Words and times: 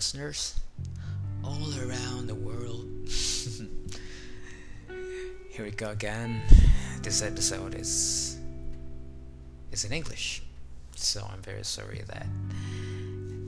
listeners 0.00 0.58
all 1.44 1.68
around 1.84 2.26
the 2.26 2.34
world. 2.34 2.88
Here 5.50 5.62
we 5.62 5.72
go 5.72 5.90
again. 5.90 6.40
This 7.02 7.20
episode 7.20 7.74
is 7.74 8.38
is 9.70 9.84
in 9.84 9.92
English, 9.92 10.42
so 10.96 11.28
I'm 11.30 11.42
very 11.42 11.64
sorry 11.64 12.00
that 12.06 12.26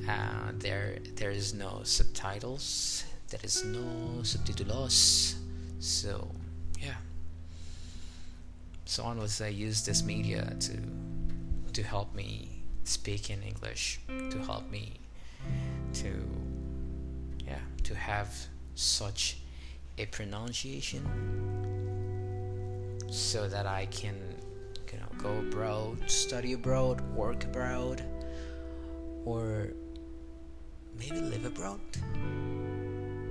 uh, 0.06 0.52
there 0.58 0.98
there 1.16 1.30
is 1.30 1.54
no 1.54 1.80
subtitles. 1.84 3.04
There 3.30 3.40
is 3.42 3.64
no 3.64 4.22
subtitles. 4.22 5.36
So 5.80 6.28
yeah. 6.78 7.00
So 8.84 9.08
unless 9.08 9.40
I 9.40 9.48
use 9.48 9.86
this 9.86 10.04
media 10.04 10.54
to 10.60 10.76
to 11.72 11.82
help 11.82 12.14
me 12.14 12.62
speak 12.84 13.30
in 13.30 13.42
English, 13.42 14.00
to 14.06 14.38
help 14.44 14.70
me 14.70 15.00
to 15.94 16.12
yeah 17.46 17.58
to 17.84 17.94
have 17.94 18.34
such 18.74 19.38
a 19.98 20.06
pronunciation 20.06 21.02
so 23.10 23.46
that 23.48 23.66
I 23.66 23.86
can 23.86 24.16
you 24.92 24.98
know 24.98 25.06
go 25.18 25.38
abroad, 25.38 26.10
study 26.10 26.52
abroad, 26.52 27.00
work 27.14 27.44
abroad, 27.44 28.02
or 29.24 29.68
maybe 30.98 31.20
live 31.20 31.44
abroad 31.44 31.80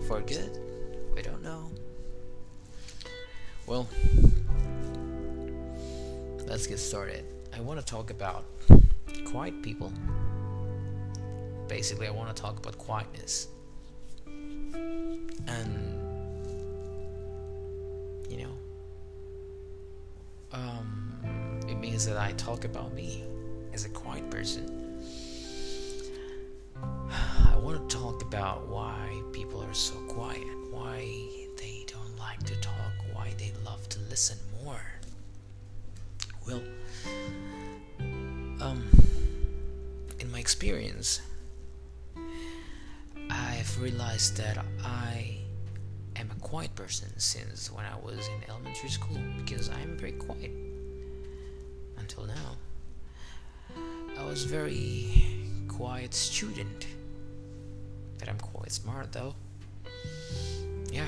for 0.07 0.21
good. 0.21 0.59
We 1.15 1.21
don't 1.21 1.43
know. 1.43 1.71
Well, 3.67 3.87
let's 6.47 6.67
get 6.67 6.79
started. 6.79 7.25
I 7.55 7.61
want 7.61 7.79
to 7.79 7.85
talk 7.85 8.09
about 8.09 8.45
quiet 9.25 9.61
people. 9.61 9.93
Basically, 11.71 12.05
I 12.05 12.11
want 12.11 12.35
to 12.35 12.41
talk 12.41 12.59
about 12.59 12.77
quietness. 12.77 13.47
And, 14.27 15.71
you 18.29 18.39
know, 18.43 18.51
um, 20.51 21.61
it 21.69 21.75
means 21.75 22.05
that 22.07 22.17
I 22.17 22.33
talk 22.33 22.65
about 22.65 22.93
me 22.93 23.23
as 23.71 23.85
a 23.85 23.89
quiet 23.89 24.29
person. 24.29 25.01
I 26.81 27.55
want 27.55 27.89
to 27.89 27.97
talk 27.97 28.21
about 28.21 28.67
why 28.67 29.21
people 29.31 29.63
are 29.63 29.73
so 29.73 29.95
quiet, 30.09 30.43
why 30.71 31.07
they 31.55 31.85
don't 31.87 32.17
like 32.19 32.43
to 32.43 32.55
talk, 32.59 32.91
why 33.13 33.33
they 33.37 33.53
love 33.65 33.87
to 33.87 33.99
listen 34.09 34.37
more. 34.61 34.83
Well, 36.45 36.61
um, 38.59 38.89
in 40.19 40.29
my 40.33 40.39
experience, 40.39 41.21
I've 43.71 43.81
realized 43.81 44.35
that 44.35 44.57
I 44.83 45.37
am 46.17 46.29
a 46.29 46.39
quiet 46.41 46.75
person 46.75 47.07
since 47.17 47.71
when 47.71 47.85
I 47.85 47.95
was 48.03 48.27
in 48.27 48.49
elementary 48.49 48.89
school 48.89 49.17
because 49.37 49.69
I'm 49.69 49.97
very 49.97 50.11
quiet 50.11 50.51
until 51.97 52.25
now. 52.25 52.57
I 54.19 54.25
was 54.25 54.43
very 54.43 55.65
quiet 55.69 56.13
student. 56.13 56.87
But 58.19 58.27
I'm 58.27 58.39
quite 58.39 58.73
smart 58.73 59.13
though. 59.13 59.35
Yeah, 60.91 61.07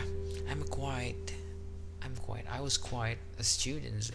I'm 0.49 0.61
a 0.61 0.65
quiet 0.65 1.33
I'm 2.01 2.15
quiet. 2.15 2.45
I 2.49 2.61
was 2.61 2.77
quiet 2.77 3.17
a 3.39 3.43
student 3.43 4.11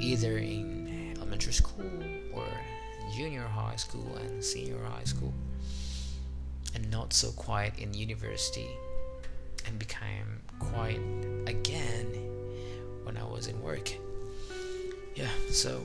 either 0.00 0.38
in 0.38 1.14
elementary 1.18 1.52
school 1.52 1.90
or 2.32 2.48
junior 3.14 3.42
high 3.42 3.76
school 3.76 4.16
and 4.16 4.42
senior 4.42 4.82
high 4.82 5.04
school 5.04 5.34
and 6.78 6.90
not 6.90 7.12
so 7.12 7.32
quiet 7.32 7.72
in 7.78 7.92
university 7.92 8.68
and 9.66 9.78
became 9.78 10.40
quiet 10.60 11.00
again 11.46 12.06
when 13.02 13.16
I 13.16 13.24
was 13.24 13.48
in 13.48 13.60
work. 13.62 13.92
Yeah, 15.16 15.30
so 15.50 15.84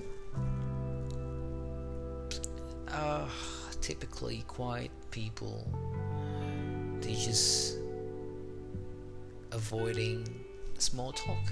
uh, 2.89 3.27
typically 3.81 4.43
quiet 4.47 4.91
people 5.09 5.67
they 7.01 7.13
just 7.15 7.77
avoiding 9.51 10.27
small 10.77 11.11
talk. 11.11 11.51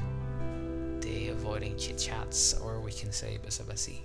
They 0.99 1.27
avoiding 1.27 1.77
chit 1.77 1.97
chats 1.97 2.53
or 2.53 2.79
we 2.79 2.91
can 2.91 3.11
say 3.11 3.39
basa 3.43 3.63
basi. 3.63 4.01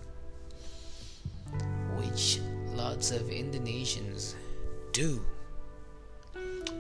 Which 1.99 2.41
lots 2.75 3.11
of 3.11 3.23
Indonesians 3.23 4.35
do. 4.97 5.21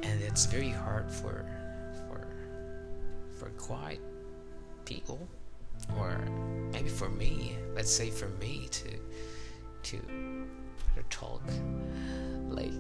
And 0.02 0.22
it's 0.22 0.46
very 0.46 0.70
hard 0.70 1.10
for 1.12 1.44
for 2.08 2.26
for 3.38 3.50
quiet 3.58 4.00
people 4.86 5.28
or 5.98 6.16
maybe 6.72 6.88
for 6.88 7.10
me, 7.10 7.56
let's 7.74 7.90
say 7.90 8.08
for 8.08 8.30
me 8.40 8.68
to 8.70 8.88
to 9.82 9.98
to 10.94 11.02
talk 11.10 11.42
like 12.48 12.72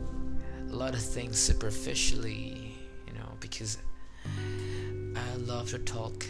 a 0.70 0.74
lot 0.74 0.94
of 0.94 1.02
things 1.02 1.38
superficially, 1.38 2.74
you 3.06 3.12
know, 3.12 3.28
because 3.38 3.76
I 4.24 5.36
love 5.36 5.68
to 5.72 5.78
talk 5.80 6.24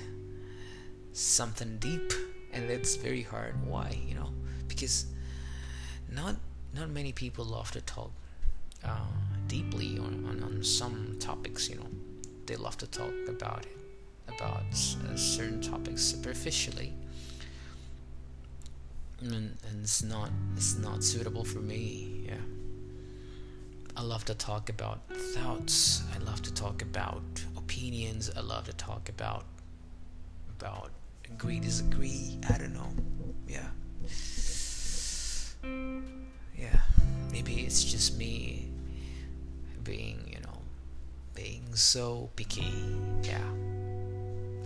something 1.12 1.78
deep 1.78 2.12
and 2.52 2.68
it's 2.68 2.96
very 2.96 3.22
hard. 3.22 3.54
Why? 3.64 3.96
You 4.04 4.16
know, 4.16 4.30
because 4.66 5.06
not 6.10 6.34
not 6.74 6.90
many 6.90 7.12
people 7.12 7.44
love 7.44 7.70
to 7.70 7.80
talk 7.82 8.10
uh, 8.84 9.06
deeply 9.46 9.98
on, 9.98 10.24
on, 10.28 10.42
on 10.42 10.62
some 10.62 11.16
topics, 11.18 11.68
you 11.68 11.76
know. 11.76 11.88
They 12.46 12.56
love 12.56 12.76
to 12.78 12.86
talk 12.86 13.12
about 13.28 13.66
it, 13.66 13.76
about 14.28 14.62
uh, 14.70 15.16
certain 15.16 15.60
topics 15.60 16.02
superficially. 16.02 16.92
And, 19.20 19.56
and 19.68 19.82
it's 19.82 20.02
not 20.02 20.30
it's 20.54 20.76
not 20.76 21.02
suitable 21.02 21.42
for 21.42 21.58
me 21.60 22.26
yeah. 22.26 22.34
I 23.96 24.02
love 24.02 24.26
to 24.26 24.34
talk 24.34 24.68
about 24.68 25.00
thoughts. 25.34 26.02
I 26.14 26.18
love 26.18 26.42
to 26.42 26.52
talk 26.52 26.82
about 26.82 27.22
opinions. 27.56 28.30
I 28.36 28.40
love 28.40 28.66
to 28.66 28.74
talk 28.74 29.08
about 29.08 29.46
about 30.60 30.90
agree 31.24 31.60
disagree. 31.60 32.38
I 32.48 32.58
don't 32.58 32.74
know 32.74 32.92
yeah. 33.48 33.68
Yeah 36.56 36.80
maybe 37.36 37.66
it's 37.66 37.84
just 37.84 38.16
me 38.16 38.65
being 39.86 40.20
you 40.26 40.40
know 40.40 40.58
being 41.34 41.64
so 41.74 42.28
picky. 42.36 42.74
Yeah 43.22 43.38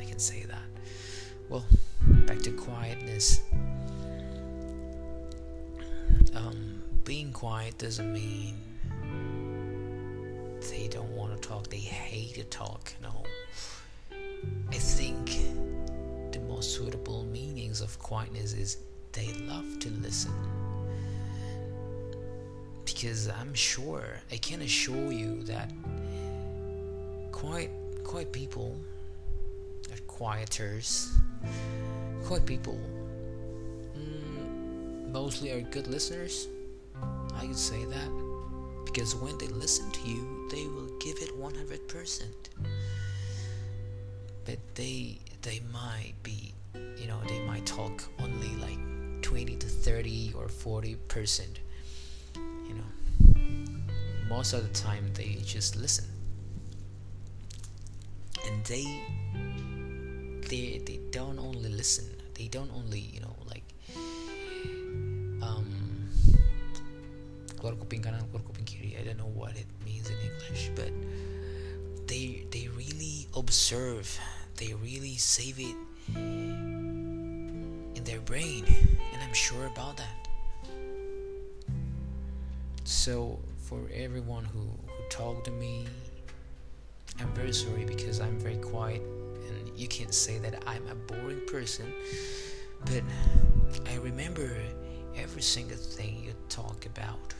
i 0.00 0.04
can 0.04 0.18
say 0.18 0.44
that. 0.44 0.68
Well 1.48 1.64
back 2.26 2.40
to 2.40 2.50
quietness. 2.52 3.42
Um, 6.34 6.82
being 7.04 7.32
quiet 7.32 7.76
doesn't 7.78 8.12
mean 8.12 8.56
they 10.70 10.88
don't 10.88 11.10
want 11.10 11.40
to 11.40 11.48
talk 11.48 11.68
they 11.68 11.78
hate 11.78 12.34
to 12.34 12.44
talk 12.44 12.92
no 13.02 13.24
i 14.70 14.76
think 14.76 15.26
the 16.32 16.40
most 16.48 16.74
suitable 16.76 17.24
meanings 17.24 17.80
of 17.80 17.98
quietness 17.98 18.52
is 18.52 18.78
they 19.12 19.32
love 19.48 19.78
to 19.80 19.90
listen 19.90 20.32
because 23.00 23.28
i'm 23.40 23.54
sure 23.54 24.20
i 24.30 24.36
can 24.36 24.60
assure 24.60 25.10
you 25.10 25.42
that 25.44 25.72
quiet 27.32 27.70
quiet 28.04 28.30
people 28.30 28.76
are 29.90 29.96
quieters 30.06 31.08
quiet 32.24 32.44
people 32.44 32.78
mm, 33.96 35.10
mostly 35.10 35.50
are 35.50 35.62
good 35.62 35.86
listeners. 35.86 36.48
I 37.40 37.46
could 37.46 37.56
say 37.56 37.86
that 37.86 38.10
because 38.84 39.14
when 39.14 39.38
they 39.38 39.48
listen 39.48 39.90
to 39.92 40.00
you 40.06 40.48
they 40.50 40.66
will 40.66 40.90
give 40.98 41.16
it 41.22 41.30
100% 41.40 42.24
but 44.44 44.58
they 44.74 45.18
they 45.40 45.62
might 45.72 46.12
be 46.22 46.52
you 46.74 47.06
know 47.06 47.18
they 47.28 47.40
might 47.46 47.64
talk 47.64 48.04
only 48.22 48.54
like 48.56 48.78
20 49.22 49.56
to 49.56 49.66
30 49.66 50.34
or 50.36 50.48
40 50.48 50.96
percent 51.08 51.60
you 52.70 52.78
know 52.78 52.90
most 54.30 54.54
of 54.54 54.62
the 54.62 54.70
time 54.70 55.10
they 55.14 55.42
just 55.42 55.74
listen. 55.74 56.06
And 58.46 58.64
they 58.64 58.86
they 60.46 60.78
they 60.86 61.00
don't 61.10 61.38
only 61.38 61.68
listen. 61.68 62.06
They 62.34 62.46
don't 62.46 62.70
only 62.70 63.00
you 63.00 63.20
know 63.20 63.34
like 63.50 63.66
um 65.42 65.66
keluar 67.58 67.74
kuping 67.74 68.06
kanan 68.06 68.22
keluar 68.30 68.46
kuping 68.46 68.64
kiri 68.64 68.94
I 68.94 69.02
don't 69.02 69.18
know 69.18 69.34
what 69.34 69.58
it 69.58 69.66
means 69.82 70.06
in 70.06 70.16
English 70.22 70.70
but 70.78 70.94
they 72.06 72.46
they 72.54 72.70
really 72.70 73.26
observe. 73.34 74.06
They 74.56 74.78
really 74.78 75.18
save 75.18 75.58
it 75.58 75.78
in 76.14 78.02
their 78.04 78.22
brain. 78.22 78.62
And 79.12 79.18
I'm 79.24 79.34
sure 79.34 79.66
about 79.66 79.96
that 79.98 80.19
so 82.90 83.38
for 83.56 83.88
everyone 83.94 84.44
who, 84.44 84.58
who 84.58 85.08
talked 85.08 85.44
to 85.44 85.52
me. 85.52 85.86
I'm 87.20 87.32
very 87.34 87.52
sorry 87.52 87.84
because 87.84 88.20
I'm 88.20 88.38
very 88.38 88.56
quiet 88.56 89.00
and 89.48 89.78
you 89.78 89.86
can't 89.86 90.12
say 90.12 90.38
that 90.38 90.64
I'm 90.66 90.84
a 90.88 90.96
boring 90.96 91.46
person, 91.46 91.92
but 92.86 93.02
I 93.88 93.94
remember 93.96 94.50
every 95.16 95.42
single 95.42 95.76
thing 95.76 96.24
you 96.24 96.34
talk 96.48 96.84
about. 96.86 97.32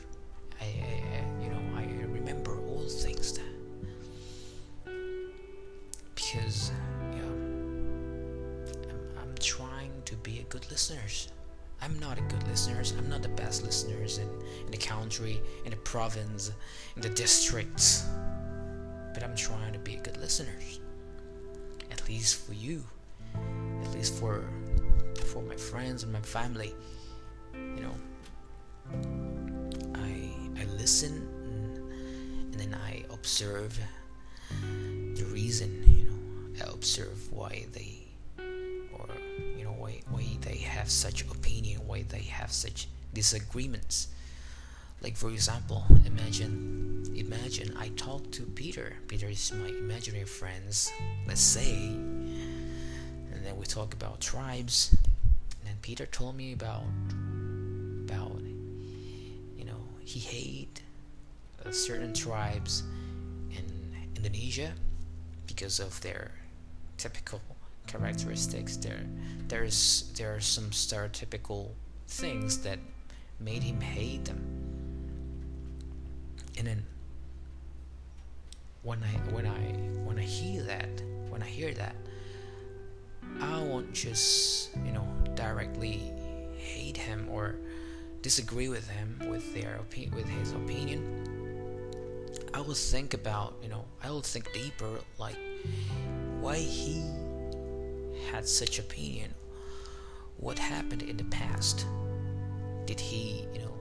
I, 0.61 0.65
I, 0.65 1.43
you 1.43 1.49
know, 1.49 1.61
I 1.75 1.83
remember 2.05 2.57
all 2.67 2.87
things 2.87 3.33
that 3.33 3.51
because 6.15 6.71
yeah, 7.13 7.23
I'm, 8.89 9.03
I'm 9.21 9.35
trying 9.39 9.91
to 10.05 10.15
be 10.17 10.39
a 10.39 10.43
good 10.43 10.69
listener. 10.71 11.01
I'm 11.81 11.99
not 11.99 12.19
a 12.19 12.21
good 12.21 12.47
listener. 12.47 12.83
I'm 12.97 13.09
not 13.09 13.23
the 13.23 13.29
best 13.29 13.63
listeners 13.63 14.19
in, 14.19 14.29
in 14.65 14.71
the 14.71 14.77
country, 14.77 15.41
in 15.65 15.71
the 15.71 15.77
province, 15.77 16.51
in 16.95 17.01
the 17.01 17.09
districts. 17.09 18.05
But 19.13 19.23
I'm 19.23 19.35
trying 19.35 19.73
to 19.73 19.79
be 19.79 19.95
a 19.95 19.99
good 19.99 20.17
listener. 20.17 20.53
At 21.91 22.07
least 22.07 22.45
for 22.45 22.53
you. 22.53 22.83
At 23.83 23.91
least 23.93 24.13
for 24.15 24.43
for 25.25 25.41
my 25.41 25.55
friends 25.55 26.03
and 26.03 26.13
my 26.13 26.21
family. 26.21 26.73
You 27.53 27.81
know. 27.81 27.95
I 29.95 30.61
I 30.61 30.65
listen 30.77 31.27
and, 31.43 32.53
and 32.53 32.59
then 32.59 32.73
I 32.75 33.03
observe 33.11 33.79
the 34.61 35.25
reason, 35.25 35.83
you 35.87 36.05
know. 36.05 36.65
I 36.65 36.71
observe 36.71 37.31
why 37.31 37.65
they 37.73 38.00
why 39.81 40.01
why 40.09 40.25
they 40.41 40.57
have 40.57 40.89
such 40.89 41.23
opinion, 41.23 41.81
why 41.87 42.03
they 42.03 42.23
have 42.23 42.51
such 42.51 42.87
disagreements. 43.13 44.07
Like 45.01 45.17
for 45.17 45.29
example, 45.29 45.83
imagine 46.05 47.03
imagine 47.15 47.75
I 47.77 47.89
talk 47.89 48.31
to 48.31 48.43
Peter. 48.43 48.93
Peter 49.07 49.27
is 49.27 49.51
my 49.51 49.67
imaginary 49.67 50.25
friends, 50.25 50.91
let's 51.27 51.41
say, 51.41 51.73
and 53.33 53.43
then 53.43 53.57
we 53.57 53.65
talk 53.65 53.93
about 53.93 54.21
tribes. 54.21 54.95
And 55.67 55.81
Peter 55.81 56.05
told 56.05 56.35
me 56.35 56.53
about 56.53 56.85
about 58.05 58.41
you 59.57 59.65
know 59.65 59.81
he 60.01 60.19
hate 60.19 60.81
uh, 61.65 61.71
certain 61.71 62.13
tribes 62.13 62.83
in 63.49 63.65
Indonesia 64.15 64.73
because 65.47 65.79
of 65.79 65.99
their 66.01 66.31
typical 66.97 67.41
characteristics. 67.91 68.77
There, 68.77 69.01
there's 69.47 70.11
there 70.17 70.35
are 70.35 70.39
some 70.39 70.69
stereotypical 70.71 71.69
things 72.07 72.59
that 72.59 72.79
made 73.39 73.63
him 73.63 73.81
hate 73.81 74.25
them. 74.25 74.41
And 76.57 76.67
then 76.67 76.85
when 78.83 79.03
I 79.03 79.31
when 79.31 79.45
I 79.45 79.59
when 80.05 80.17
I 80.19 80.23
hear 80.23 80.63
that, 80.63 80.89
when 81.29 81.41
I 81.43 81.47
hear 81.47 81.73
that, 81.73 81.95
I 83.41 83.61
won't 83.61 83.93
just 83.93 84.75
you 84.85 84.91
know 84.91 85.07
directly 85.35 86.01
hate 86.57 86.97
him 86.97 87.27
or 87.31 87.55
disagree 88.21 88.69
with 88.69 88.87
him 88.87 89.19
with 89.29 89.53
their 89.53 89.79
opi- 89.79 90.13
with 90.13 90.27
his 90.29 90.51
opinion. 90.51 91.27
I 92.53 92.61
will 92.61 92.73
think 92.73 93.13
about 93.13 93.55
you 93.61 93.69
know 93.69 93.85
I 94.03 94.09
will 94.09 94.21
think 94.21 94.51
deeper 94.53 94.99
like 95.17 95.37
why 96.41 96.57
he 96.57 97.03
had 98.31 98.47
such 98.47 98.79
opinion? 98.79 99.33
What 100.37 100.57
happened 100.57 101.03
in 101.03 101.17
the 101.17 101.23
past? 101.25 101.85
Did 102.85 102.99
he, 102.99 103.45
you 103.53 103.59
know, 103.59 103.73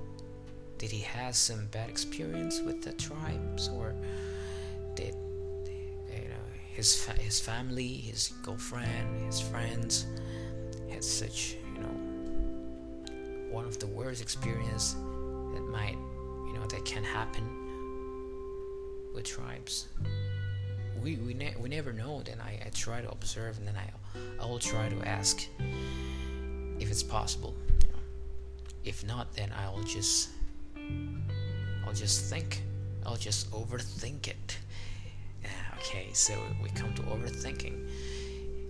did 0.78 0.90
he 0.90 1.00
have 1.00 1.36
some 1.36 1.66
bad 1.66 1.88
experience 1.88 2.60
with 2.60 2.82
the 2.82 2.92
tribes, 2.92 3.68
or 3.68 3.94
did 4.94 5.14
you 6.08 6.28
know 6.28 6.44
his 6.74 7.02
fa- 7.02 7.20
his 7.20 7.40
family, 7.40 7.88
his 7.88 8.32
girlfriend, 8.42 9.26
his 9.26 9.40
friends 9.40 10.06
had 10.90 11.04
such, 11.04 11.56
you 11.74 11.82
know, 11.82 11.94
one 13.50 13.64
of 13.64 13.78
the 13.78 13.86
worst 13.86 14.22
experience 14.22 14.94
that 14.94 15.64
might, 15.70 15.98
you 16.46 16.52
know, 16.54 16.66
that 16.66 16.84
can 16.84 17.04
happen 17.04 17.44
with 19.14 19.24
tribes? 19.24 19.88
we 21.02 21.16
we, 21.16 21.34
ne- 21.34 21.54
we 21.58 21.68
never 21.68 21.92
know. 21.92 22.22
Then 22.24 22.40
I, 22.40 22.60
I 22.66 22.70
try 22.70 23.00
to 23.00 23.10
observe, 23.10 23.58
and 23.58 23.66
then 23.66 23.76
I 23.76 23.90
I 24.40 24.46
will 24.46 24.58
try 24.58 24.88
to 24.88 25.08
ask 25.08 25.46
if 26.78 26.90
it's 26.90 27.02
possible. 27.02 27.54
If 28.84 29.06
not, 29.06 29.34
then 29.34 29.50
I 29.52 29.68
will 29.70 29.84
just 29.84 30.30
I'll 31.86 31.92
just 31.92 32.30
think. 32.30 32.62
I'll 33.04 33.16
just 33.16 33.50
overthink 33.50 34.28
it. 34.28 34.58
Ah, 35.44 35.78
okay, 35.78 36.08
so 36.12 36.34
we 36.62 36.68
come 36.70 36.94
to 36.94 37.02
overthinking. 37.02 37.88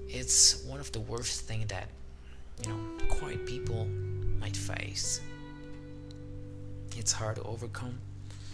It's 0.08 0.64
one 0.64 0.80
of 0.80 0.90
the 0.92 1.00
worst 1.00 1.42
thing 1.42 1.64
that 1.68 1.88
you 2.62 2.70
know 2.70 2.80
quiet 3.08 3.46
people 3.46 3.86
might 4.40 4.56
face. 4.56 5.20
It's 6.96 7.12
hard 7.12 7.36
to 7.36 7.42
overcome. 7.42 7.98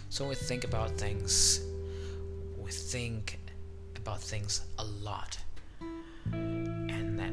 So 0.09 0.27
we 0.27 0.35
think 0.35 0.63
about 0.63 0.91
things. 0.91 1.61
We 2.57 2.71
think 2.71 3.39
about 3.95 4.21
things 4.21 4.61
a 4.77 4.83
lot. 4.83 5.37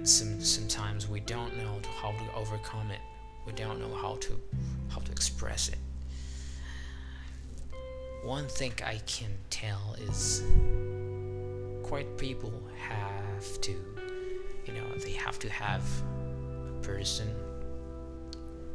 Some, 0.05 0.41
sometimes 0.41 1.09
we 1.09 1.21
don't 1.21 1.56
know 1.56 1.81
how 2.01 2.12
to 2.12 2.35
overcome 2.37 2.91
it. 2.91 3.01
We 3.47 3.53
don't 3.53 3.81
know 3.81 3.95
how 3.95 4.17
to 4.17 4.41
how 4.89 5.01
to 5.01 5.11
express 5.11 5.69
it. 5.69 5.79
One 8.23 8.47
thing 8.47 8.73
I 8.85 9.01
can 9.06 9.33
tell 9.51 9.97
is 9.99 10.43
quite 11.83 12.17
people 12.17 12.53
have 12.89 13.61
to 13.62 13.73
you 14.67 14.73
know 14.73 14.95
they 14.99 15.12
have 15.12 15.39
to 15.41 15.51
have 15.51 15.83
a 16.69 16.81
person 16.83 17.35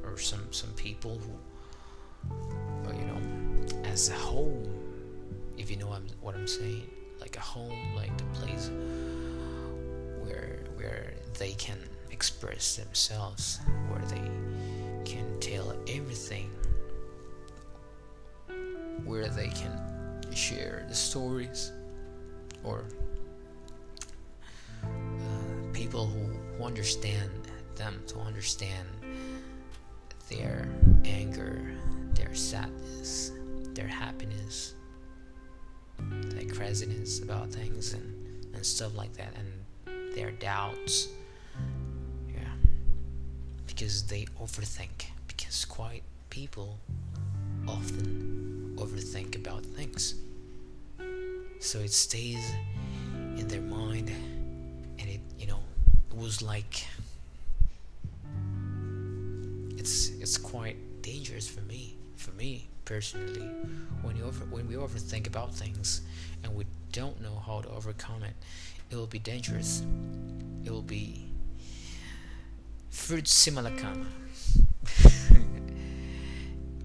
or 0.04 0.18
some 0.18 0.52
some 0.52 0.72
people 0.74 1.20
who 1.20 2.94
you 2.94 3.06
know 3.06 3.22
as 3.86 4.10
a 4.10 4.14
home 4.14 4.68
if 5.58 5.70
you 5.72 5.78
know 5.78 5.96
what 6.22 6.36
I'm 6.36 6.48
saying 6.48 6.90
like 7.20 7.36
a 7.38 7.42
home, 7.42 7.96
like 7.96 8.16
the 8.18 8.24
place 8.34 8.70
where 10.24 10.60
where 10.76 11.14
they 11.36 11.54
can 11.54 11.78
express 12.12 12.76
themselves, 12.76 13.60
where 13.90 14.02
they 14.06 14.30
can 15.06 15.40
tell 15.40 15.76
everything, 15.88 16.50
where 19.06 19.28
they 19.28 19.48
can 19.48 19.80
share 20.34 20.86
the 20.88 20.96
stories, 20.96 21.72
or 22.64 22.86
uh, 24.84 24.88
people 25.74 26.08
who, 26.08 26.38
understand 26.64 27.32
them 27.78 28.04
to 28.06 28.20
understand 28.20 28.86
their 30.30 30.68
anger, 31.06 31.72
their 32.14 32.36
sadness, 32.36 33.32
their 33.74 33.88
happiness 33.88 34.74
their 36.12 36.50
craziness 36.50 37.22
about 37.22 37.50
things 37.52 37.94
and, 37.94 38.56
and 38.56 38.66
stuff 38.66 38.96
like 38.96 39.14
that 39.14 39.34
and 39.36 40.16
their 40.16 40.32
doubts 40.32 41.10
because 43.80 44.04
they 44.04 44.26
overthink 44.42 45.06
because 45.30 45.64
quiet 45.64 46.04
people 46.30 46.78
often 47.66 48.74
overthink 48.76 49.38
about 49.38 49.64
things. 49.64 50.16
So 51.62 51.80
it 51.80 51.94
stays 51.94 52.52
in 53.38 53.48
their 53.48 53.62
mind 53.62 54.12
and 55.00 55.10
it 55.10 55.22
you 55.40 55.48
know 55.48 55.62
it 56.12 56.18
was 56.18 56.42
like 56.42 56.86
it's 59.78 60.10
it's 60.20 60.38
quite 60.38 60.76
dangerous 61.02 61.48
for 61.48 61.62
me 61.62 61.96
for 62.18 62.32
me 62.32 62.68
personally. 62.84 63.50
When 64.02 64.18
you 64.18 64.26
over 64.26 64.44
when 64.48 64.68
we 64.68 64.76
overthink 64.76 65.26
about 65.26 65.54
things 65.56 66.02
and 66.44 66.54
we 66.54 66.66
don't 66.92 67.22
know 67.22 67.42
how 67.48 67.62
to 67.62 67.70
overcome 67.70 68.24
it 68.24 68.34
it 68.92 68.98
will 68.98 69.08
be 69.08 69.20
dangerous. 69.20 69.84
It 70.66 70.70
will 70.70 70.82
be 70.82 71.29
fruit 72.90 73.26
simalakama 73.26 74.06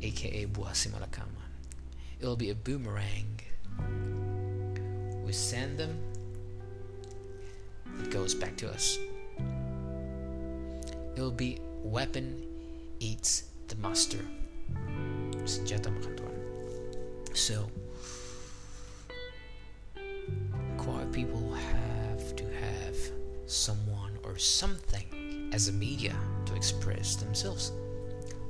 aka 0.03 0.47
buah 0.55 0.73
simalakama 0.77 1.45
it 2.25 2.27
will 2.27 2.37
be 2.37 2.49
a 2.49 2.55
boomerang. 2.55 3.39
We 5.27 5.33
send 5.33 5.77
them. 5.77 5.99
It 8.01 8.11
goes 8.11 8.35
back 8.35 8.57
to 8.57 8.71
us. 8.71 8.99
It 11.15 11.21
will 11.21 11.31
be 11.31 11.59
weapon 11.83 12.47
eats 12.99 13.45
the 13.69 13.77
master. 13.77 14.25
So 17.35 17.69
quiet 20.79 21.13
people 21.13 21.53
have 21.53 22.37
to 22.37 22.45
have 22.45 22.97
someone 23.45 24.17
or 24.23 24.39
something 24.39 25.05
as 25.55 25.69
a 25.69 25.73
media 25.73 26.13
to 26.45 26.53
express 26.57 27.15
themselves 27.15 27.71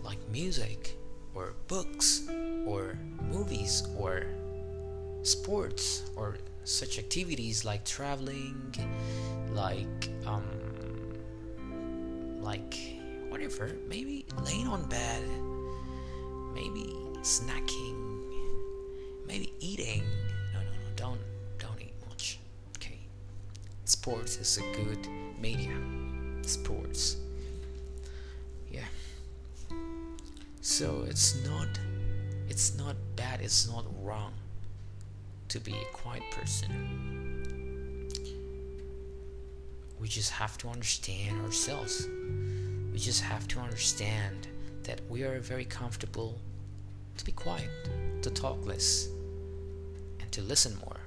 like 0.02 0.16
music 0.30 0.96
or 1.34 1.52
books 1.68 2.26
or 2.64 2.98
movies 3.30 3.86
or 3.98 4.24
sports 5.22 6.10
or 6.16 6.38
such 6.64 6.98
activities 6.98 7.62
like 7.62 7.84
traveling 7.84 8.56
like 9.52 10.08
um 10.24 10.48
like 12.40 12.74
whatever 13.28 13.70
maybe 13.86 14.24
laying 14.42 14.66
on 14.66 14.82
bed 14.88 15.22
maybe 16.54 16.86
snacking 17.20 18.00
maybe 19.26 19.52
eating. 19.60 20.02
No 20.54 20.60
no 20.60 20.70
no 20.70 20.90
don't 20.96 21.20
don't 21.58 21.80
eat 21.80 21.94
much. 22.08 22.38
Okay. 22.76 22.98
Sports 23.84 24.36
is 24.38 24.58
a 24.58 24.62
good 24.76 25.08
media 25.38 25.76
sports 26.48 27.16
yeah 28.70 28.84
so 30.60 31.04
it's 31.08 31.44
not 31.46 31.68
it's 32.48 32.76
not 32.76 32.96
bad 33.16 33.40
it's 33.40 33.68
not 33.68 33.84
wrong 34.02 34.32
to 35.54 35.60
be 35.60 35.72
a 35.72 35.84
quiet 35.92 36.24
person. 36.32 38.10
We 40.00 40.08
just 40.08 40.32
have 40.32 40.58
to 40.58 40.68
understand 40.68 41.40
ourselves. 41.42 42.08
We 42.92 42.98
just 42.98 43.22
have 43.22 43.46
to 43.48 43.60
understand 43.60 44.48
that 44.82 45.00
we 45.08 45.22
are 45.22 45.38
very 45.38 45.64
comfortable 45.64 46.40
to 47.18 47.24
be 47.24 47.30
quiet, 47.30 47.70
to 48.22 48.30
talk 48.30 48.66
less, 48.66 49.08
and 50.18 50.30
to 50.32 50.42
listen 50.42 50.76
more. 50.84 50.98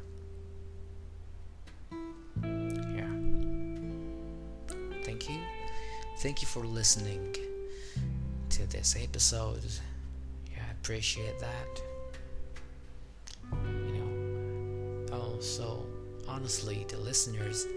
Thank 6.17 6.41
you 6.41 6.47
for 6.47 6.65
listening 6.65 7.35
to 8.49 8.65
this 8.71 8.95
episode. 8.99 9.63
Yeah, 10.51 10.63
I 10.67 10.71
appreciate 10.71 11.39
that. 11.39 11.81
You 13.51 13.93
know, 13.93 15.15
oh, 15.15 15.39
so 15.39 15.85
honestly, 16.27 16.87
the 16.89 16.97
listeners 16.97 17.67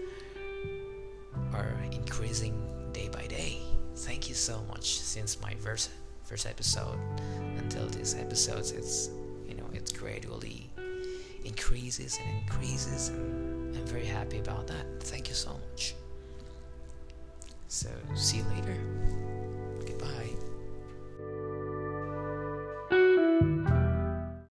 are 1.53 1.75
increasing 1.91 2.89
day 2.93 3.09
by 3.09 3.27
day. 3.27 3.59
Thank 3.95 4.27
you 4.27 4.33
so 4.33 4.63
much 4.67 4.97
since 4.99 5.39
my 5.39 5.53
first 5.53 5.91
first 6.23 6.47
episode 6.47 6.97
until 7.57 7.85
this 7.89 8.15
episode. 8.15 8.65
It's 8.75 9.11
you 9.47 9.53
know 9.53 9.69
it 9.71 9.93
gradually 9.95 10.67
increases 11.45 12.17
and 12.25 12.41
increases, 12.41 13.09
and 13.09 13.77
I'm 13.77 13.85
very 13.85 14.07
happy 14.07 14.39
about 14.39 14.65
that. 14.65 14.85
Thank 15.03 15.29
you 15.29 15.35
so 15.35 15.51
much. 15.69 15.93
So 17.71 17.87
see 18.15 18.39
you 18.39 18.43
later. 18.53 18.75